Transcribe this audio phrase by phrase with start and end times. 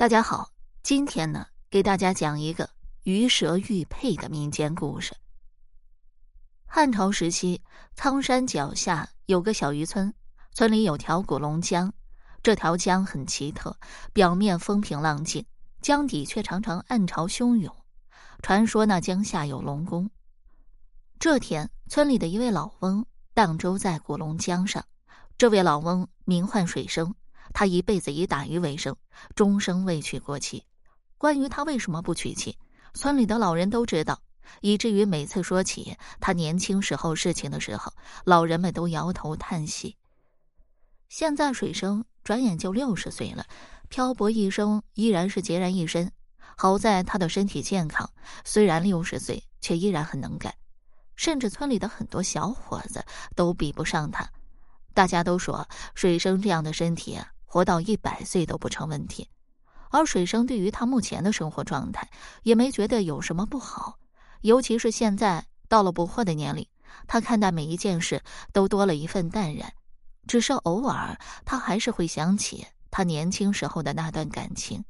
[0.00, 0.48] 大家好，
[0.82, 2.70] 今天呢，给大家讲一个
[3.02, 5.14] 鱼蛇玉佩的民间故事。
[6.64, 7.60] 汉朝时期，
[7.94, 10.14] 苍山脚下有个小渔村，
[10.54, 11.92] 村里有条古龙江。
[12.42, 13.76] 这条江很奇特，
[14.14, 15.44] 表面风平浪静，
[15.82, 17.70] 江底却常常暗潮汹涌。
[18.40, 20.10] 传说那江下有龙宫。
[21.18, 23.04] 这天，村里的一位老翁
[23.34, 24.82] 荡舟在古龙江上。
[25.36, 27.14] 这位老翁名唤水生。
[27.52, 28.96] 他一辈子以打鱼为生，
[29.34, 30.64] 终生未娶过妻。
[31.18, 32.56] 关于他为什么不娶妻，
[32.94, 34.20] 村里的老人都知道，
[34.60, 37.92] 以至于每次说起他年轻时候事情的时候，
[38.24, 39.96] 老人们都摇头叹息。
[41.08, 43.44] 现在水生转眼就六十岁了，
[43.88, 46.10] 漂泊一生依然是孑然一身。
[46.56, 48.08] 好在他的身体健康，
[48.44, 50.54] 虽然六十岁，却依然很能干，
[51.16, 53.04] 甚至村里的很多小伙子
[53.34, 54.28] 都比不上他。
[54.92, 57.18] 大家都说水生这样的身体。
[57.52, 59.28] 活到一百岁都不成问题，
[59.90, 62.08] 而水生对于他目前的生活状态
[62.44, 63.98] 也没觉得有什么不好，
[64.42, 66.64] 尤其是现在到了不惑的年龄，
[67.08, 69.72] 他看待每一件事都多了一份淡然。
[70.28, 74.84] 只是偶尔，他还是会想起他年轻时候的那段感情，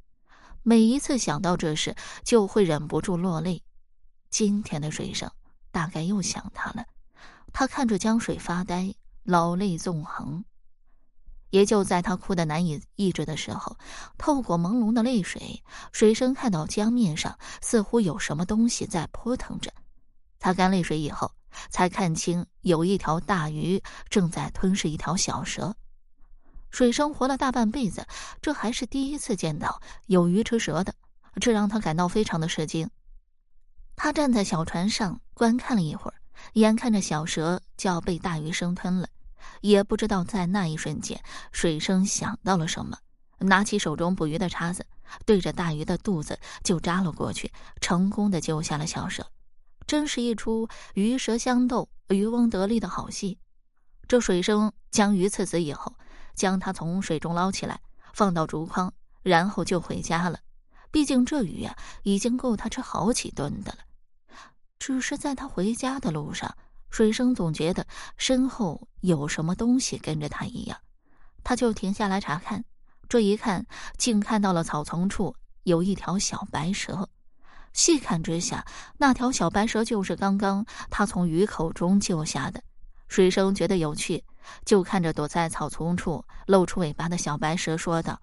[0.62, 3.62] 每一次想到这事，就会忍不住落泪。
[4.28, 5.32] 今天的水生
[5.70, 6.84] 大概又想他了，
[7.54, 10.44] 他看着江水发呆，老泪纵横。
[11.50, 13.76] 也就在他哭得难以抑制的时候，
[14.16, 19.72] 透过朦胧的泪水，水生看到江面上似乎有什么东西在扑腾着。
[20.38, 21.30] 擦干泪水以后，
[21.68, 25.74] 才看清有一条大鱼正在吞噬一条小蛇。
[26.70, 28.06] 水生活了大半辈子，
[28.40, 30.94] 这还是第一次见到有鱼吃蛇的，
[31.40, 32.88] 这让他感到非常的吃惊。
[33.96, 36.14] 他站在小船上观看了一会儿，
[36.54, 39.08] 眼看着小蛇就要被大鱼生吞了。
[39.60, 42.98] 也不知道在那一瞬间，水生想到了什么，
[43.38, 44.86] 拿起手中捕鱼的叉子，
[45.24, 49.26] 对着大鱼的肚子就扎了过去，成功的救下了小蛇。
[49.86, 53.38] 真是一出鱼蛇相斗、渔翁得利的好戏。
[54.06, 55.94] 这水生将鱼刺死以后，
[56.34, 57.80] 将它从水中捞起来，
[58.12, 58.92] 放到竹筐，
[59.22, 60.38] 然后就回家了。
[60.90, 63.78] 毕竟这鱼呀，已经够他吃好几顿的了。
[64.78, 66.56] 只是在他回家的路上。
[66.90, 67.86] 水生总觉得
[68.16, 70.78] 身后有什么东西跟着他一样，
[71.42, 72.64] 他就停下来查看。
[73.08, 73.64] 这一看，
[73.96, 75.34] 竟看到了草丛处
[75.64, 77.08] 有一条小白蛇。
[77.72, 78.64] 细看之下，
[78.98, 82.62] 那条小白蛇就是刚刚他从鱼口中救下的。
[83.08, 84.24] 水生觉得有趣，
[84.64, 88.20] 就看着躲在草丛处露出尾巴的小白蛇说道：“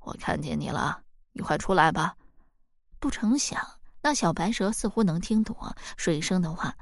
[0.00, 1.00] 我看见你了，
[1.32, 2.14] 你快出来吧。”
[2.98, 3.64] 不成想，
[4.02, 5.56] 那小白蛇似乎能听懂
[5.96, 6.74] 水生的话。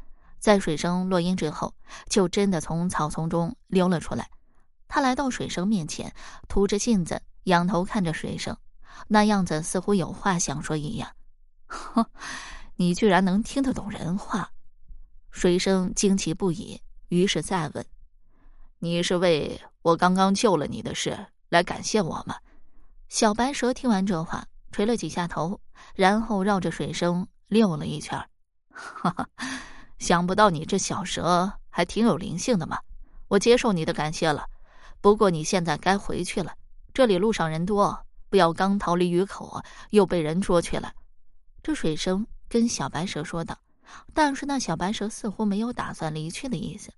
[0.44, 1.74] 在水生落音之后，
[2.06, 4.28] 就真的从草丛中溜了出来。
[4.86, 6.14] 他来到水生面前，
[6.48, 8.54] 吐着信子，仰头看着水生，
[9.08, 11.10] 那样子似乎有话想说一样。
[11.66, 12.04] 哼，
[12.76, 14.50] 你居然能听得懂人话！
[15.30, 17.86] 水生惊奇不已，于是再问
[18.80, 22.36] ：“你是为我刚刚救了你的事来感谢我吗？”
[23.08, 25.58] 小白蛇听完这话，垂了几下头，
[25.94, 28.22] 然后绕着水生溜了一圈。
[28.68, 29.26] 哈哈。
[30.04, 32.78] 想不到你这小蛇还挺有灵性的嘛！
[33.26, 34.44] 我接受你的感谢了，
[35.00, 36.52] 不过你现在该回去了。
[36.92, 40.92] 这里路上人多，不要刚逃离鱼口又被人捉去了。
[41.62, 43.56] 这水生跟小白蛇说道，
[44.12, 46.92] 但是那小白蛇似乎没有打算离去的意思。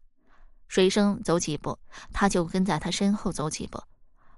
[0.66, 1.78] 水生走几步，
[2.12, 3.80] 他就跟在他身后走几步。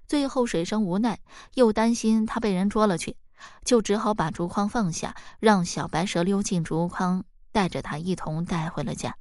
[0.06, 1.18] 最后水生无奈，
[1.54, 3.16] 又担心他被人捉了去，
[3.64, 7.24] 就只好把竹筐放下，让小白蛇溜进竹筐。
[7.52, 9.16] 带着他一同带回了家。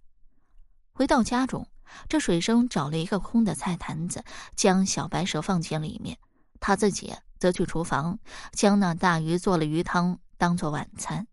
[0.94, 1.68] 回到家中，
[2.10, 4.24] 这水生找了一个空的菜坛子，
[4.56, 6.18] 将小白蛇放进里面。
[6.60, 8.18] 他自己则去厨房，
[8.52, 11.28] 将那大鱼做了鱼汤，当做晚餐。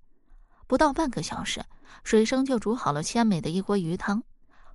[0.67, 1.65] 不到半个小时，
[2.05, 4.23] 水生就煮好了鲜美的一锅鱼汤。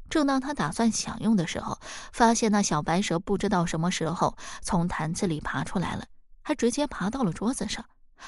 [0.09, 1.79] 正当他打算享用的时候，
[2.12, 6.06] 发现那小白蛇不知道什么时候从坛子里爬出来了，
[6.41, 7.85] 还直接爬到了桌子上，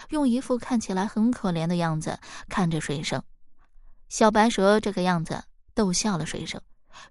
[0.10, 2.20] 用一副看起来很可怜的样子
[2.50, 3.24] 看着水生。
[4.12, 6.62] 小白蛇这个样子逗笑了水生，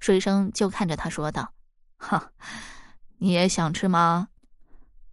[0.00, 1.54] 水生就看着他说道
[1.96, 2.30] ：“哈，
[3.16, 4.28] 你也想吃吗？”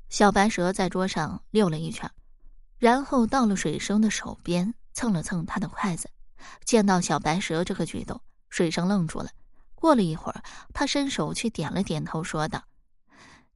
[0.09, 2.11] 小白蛇在桌上溜了一圈，
[2.77, 6.09] 然后到了水生的手边蹭了蹭他的筷子。
[6.65, 8.19] 见到小白蛇这个举动，
[8.49, 9.29] 水生愣住了。
[9.73, 10.43] 过了一会儿，
[10.73, 12.65] 他伸手去点了点头，说道：“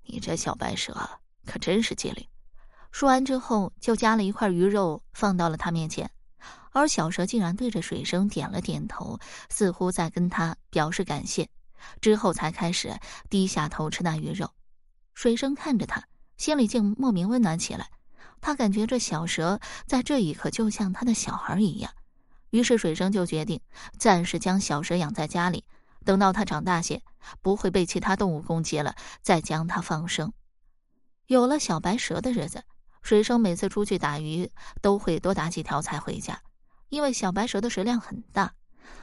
[0.08, 2.26] 你这小白蛇可真是机灵。”
[2.94, 6.10] 说完之后，就夹了一块鱼肉放到了他面前。
[6.72, 9.20] 而小蛇竟然对着水生点了点头，
[9.50, 11.50] 似乎在跟他表示感谢，
[12.00, 12.98] 之后才开始
[13.30, 14.50] 低下头吃那鱼肉。
[15.14, 16.04] 水生看着他，
[16.38, 17.90] 心里竟莫名温暖起来。
[18.40, 21.92] 他感觉这小蛇在这一刻就像他的小孩一样，
[22.50, 23.62] 于是水生就决定
[24.00, 25.64] 暂时将小蛇养在家里，
[26.04, 27.04] 等到它长大些，
[27.42, 30.34] 不会被其他动物攻击了，再将它放生。
[31.28, 32.64] 有了小白蛇的日子，
[33.04, 34.50] 水生每次出去打鱼
[34.82, 36.42] 都会多打几条才回家，
[36.92, 38.54] 因为小白蛇的食量很大，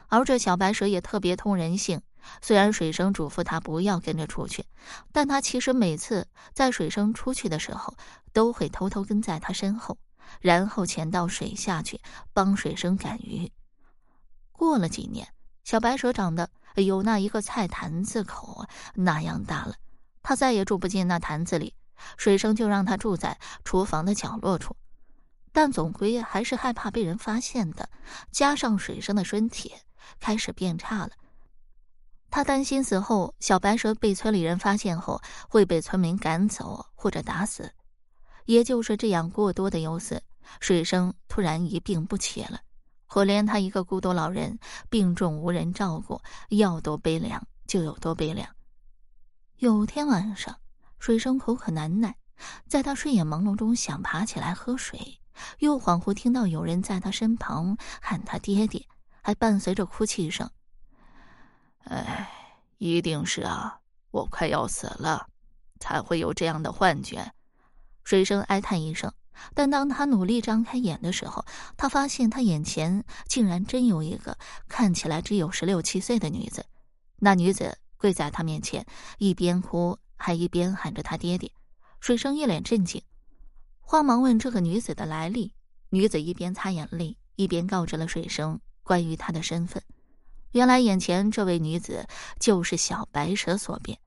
[0.08, 2.02] 而这小白蛇也特别通人性。
[2.43, 4.67] 虽然水生嘱咐他不要跟着出去，
[5.11, 7.96] 但他其实每次在水生出去的时候，
[8.35, 9.96] 都会偷偷跟在他身后，
[10.43, 11.99] 然后潜到水下去
[12.35, 13.50] 帮水生赶鱼。
[14.52, 15.26] 过了几年，
[15.64, 19.76] 小白蛇长得有那一个菜坛子口那样大了，
[20.23, 21.73] 他再也住不进那坛子里，
[22.19, 24.76] 水生就让他住在厨房的角落处，
[25.61, 27.91] 但总归还是害怕被人发现的。
[28.31, 29.75] 加上水生的身体
[30.21, 31.11] 开始变差了。
[32.31, 37.73] 他担心死后小白蛇被村里人发现后会被村民赶走或者打死，
[38.45, 40.23] 也就是这样过多的忧思，
[40.61, 42.61] 水生突然一病不起了。
[43.09, 44.57] 可怜他一个孤独老人，
[44.89, 48.49] 病重无人照顾，要多悲凉就有多悲凉。
[49.57, 50.57] 有天晚上，
[51.01, 52.15] 水生口渴难耐，
[52.69, 55.19] 在他睡眼朦胧中想爬起来喝水，
[55.58, 58.87] 又恍惚听到有人在他身旁喊他爹爹，
[59.23, 60.50] 还伴随着哭泣声。
[61.85, 62.31] 哎，
[62.79, 63.81] 一定是啊，
[64.11, 65.26] 我快要死了，
[65.81, 67.32] 才会有这样的幻觉。
[68.05, 69.12] 水生哀叹一声，
[69.55, 71.44] 但当他努力张开眼的时候，
[71.76, 74.37] 他发现他眼前竟然真有一个
[74.69, 76.64] 看起来只有十六七岁的女子。
[77.17, 78.87] 那女子跪在他面前，
[79.19, 81.50] 一边哭还一边喊着他爹爹。
[82.00, 83.02] 水生一脸震惊，
[83.90, 85.55] 慌忙问这个女子的来历。
[85.88, 89.82] 女子一边擦眼泪，一边告知了水生关于她的身份。
[90.50, 92.06] 原来眼前这位女子
[92.38, 93.99] 就是小白蛇所变。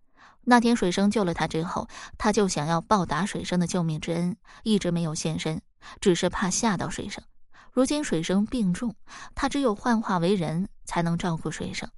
[0.42, 1.88] 那天水生救了她之后，
[2.20, 5.60] 她就想要报答水生的救命之恩，一直没有现身，
[6.00, 7.24] 只是怕吓到水生。
[7.72, 8.94] 如今水生病重，
[9.34, 11.90] 他只有幻化为人才能照顾水生。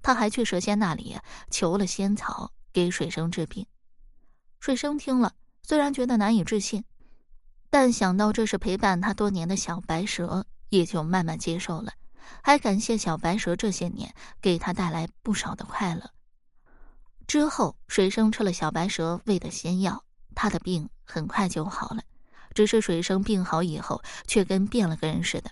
[0.00, 1.18] 他还去蛇仙那里
[1.50, 3.66] 求了仙草，给水生治病。
[4.58, 6.82] 水生听了，虽然觉得难以置信，
[7.78, 11.92] 但想到这是陪伴他多年的小白蛇，也就慢慢接受了。
[12.42, 16.10] 还感谢小白蛇这些年给他带来不少的快乐。
[17.26, 20.02] 之后，水生吃了小白蛇喂的仙药，
[20.34, 22.02] 他的病很快就好了。
[22.54, 25.50] 只是水生病好以后，却跟变了个人似的。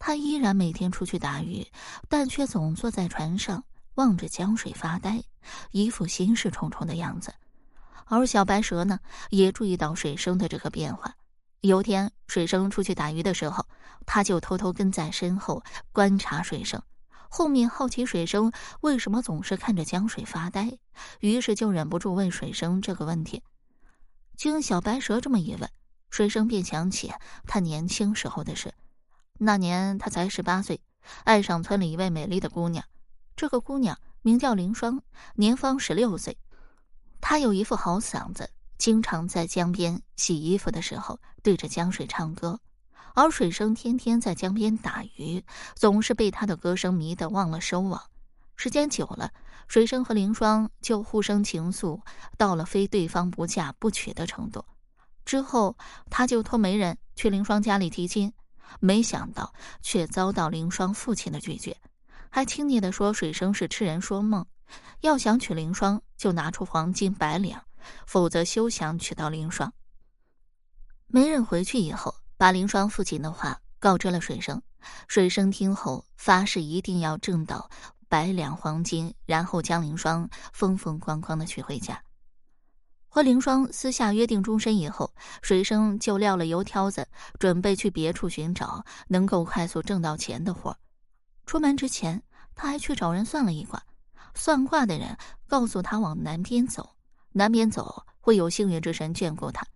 [0.00, 1.64] 他依然每天出去打鱼，
[2.08, 3.62] 但却总坐在船上
[3.94, 5.22] 望着江水发呆，
[5.70, 7.32] 一副心事重重的样子。
[8.06, 11.14] 而小白蛇呢，也注意到水生的这个变化。
[11.62, 13.66] 有天，水生出去打鱼的时候，
[14.06, 15.62] 他就偷偷跟在身后
[15.92, 16.82] 观察水生。
[17.28, 20.78] 后面好奇水生为什么总是看着江水发呆，
[21.20, 23.42] 于是就忍不住问水生这个问题。
[24.36, 25.70] 经小白蛇这么一问，
[26.10, 27.12] 水生便想起
[27.46, 28.72] 他年轻时候的事。
[29.38, 30.80] 那年他才十八岁，
[31.24, 32.84] 爱上村里一位美丽的姑娘。
[33.36, 35.02] 这个姑娘名叫凌霜，
[35.34, 36.38] 年方十六岁，
[37.20, 38.50] 她有一副好嗓子。
[38.80, 42.58] 经常在江边洗衣服的时候对着江水唱歌，
[43.14, 45.44] 而水生天天在江边打鱼，
[45.74, 48.02] 总是被他的歌声迷得忘了收网。
[48.56, 49.32] 时间久了，
[49.68, 52.00] 水生和凌霜就互生情愫，
[52.38, 54.64] 到了非对方不嫁不娶的程度。
[55.26, 55.76] 之后，
[56.08, 58.32] 他就托媒人去凌霜家里提亲，
[58.80, 61.76] 没想到却遭到凌霜父亲的拒绝，
[62.30, 64.46] 还轻蔑地说水生是痴人说梦，
[65.02, 67.62] 要想娶凌霜就拿出黄金百两。
[68.06, 69.72] 否则休想娶到凌霜。
[71.06, 74.60] 媒人回去以后，把凌霜父亲的话告知了水生。
[75.08, 77.68] 水生听后发誓一定要挣到
[78.08, 82.02] 百两黄金，然后将凌霜风风光光的娶回家。
[83.08, 87.06] 和凌霜私下约定终身以后，水生就撂了油条子，
[87.38, 90.74] 准备去别处寻找能够快速挣到钱的活。
[91.44, 92.22] 出门之前，
[92.54, 93.82] 他还去找人算了一卦，
[94.34, 95.18] 算卦的人
[95.48, 96.88] 告诉他往南边走。
[97.32, 99.66] 南边走会有幸运之神眷顾他。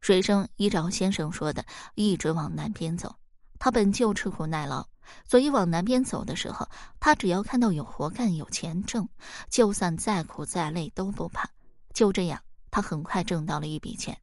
[0.00, 1.64] 水生依照先生说的，
[1.94, 3.16] 一直往南边走。
[3.58, 4.86] 他本就吃苦耐劳，
[5.26, 6.68] 所以往南边走的时候，
[7.00, 9.08] 他只要看到有活干、有钱挣，
[9.50, 11.50] 就算再苦再累都不怕。
[11.92, 12.40] 就这样，
[12.70, 14.16] 他很快挣到了一笔钱。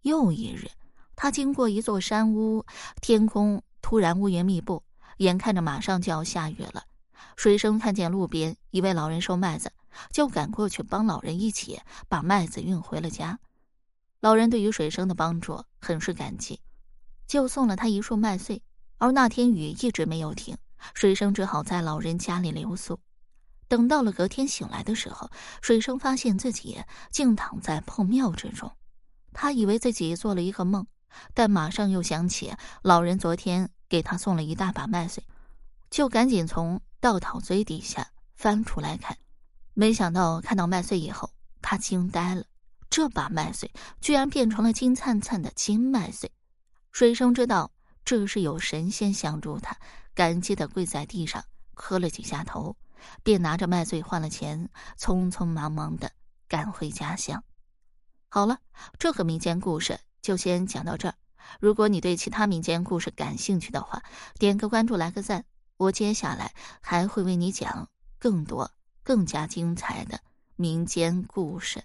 [0.00, 0.70] 又一日，
[1.14, 2.64] 他经过一座山屋，
[3.02, 4.82] 天空突然乌云密布，
[5.18, 6.84] 眼看着马上就要下雨了。
[7.36, 9.70] 水生看见路边一位老人收麦子。
[10.10, 13.38] 就赶过去帮老人一起把麦子运回了家。
[14.20, 16.60] 老人对于水生的帮助很是感激，
[17.26, 18.62] 就送了他一束麦穗。
[18.98, 20.56] 而那天雨一直没有停，
[20.94, 22.98] 水生只好在老人家里留宿。
[23.68, 28.72] 等到了隔天醒来的时候，水生发现自己竟躺在破庙之中。
[29.32, 30.86] 他以为自己做了一个梦，
[31.34, 35.22] 但马上又想起老人昨天给他送了一大把麦穗，
[35.90, 39.18] 就赶紧从稻草堆底下翻出来看。
[39.78, 41.30] 没想到看到麦穗以后，
[41.60, 42.46] 他惊呆了，
[42.88, 46.32] 这把麦穗居然变成了金灿灿的金麦穗。
[46.92, 47.70] 水生知道
[48.02, 49.76] 这是有神仙相助他，
[50.14, 52.74] 感激的跪在地上磕了几下头，
[53.22, 56.10] 便拿着麦穗换了钱，匆匆忙忙的
[56.48, 57.44] 赶回家乡。
[58.30, 58.58] 好了，
[58.98, 61.14] 这个民间故事就先讲到这儿。
[61.60, 64.02] 如果你对其他民间故事感兴趣的话，
[64.38, 65.44] 点个关注，来个赞，
[65.76, 68.70] 我接下来还会为你讲更多、
[69.06, 70.18] 更加精彩的
[70.56, 71.84] 民间故事。